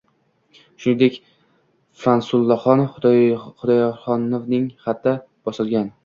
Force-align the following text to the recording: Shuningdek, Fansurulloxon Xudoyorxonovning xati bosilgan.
Shuningdek, 0.83 1.17
Fansurulloxon 2.03 2.81
Xudoyorxonovning 2.93 4.65
xati 4.87 5.13
bosilgan. 5.51 5.93